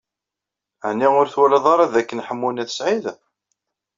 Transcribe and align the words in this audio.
Ɛni 0.87 1.07
ur 1.19 1.27
twalaḍ 1.33 1.65
ara 1.73 1.91
dakken 1.93 2.23
Ḥemmu 2.27 2.49
n 2.51 2.61
At 2.63 2.69
Sɛid? 2.77 3.05